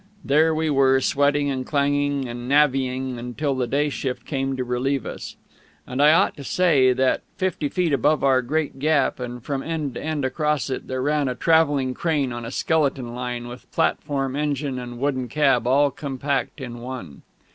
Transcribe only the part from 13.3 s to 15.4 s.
with platform, engine, and wooden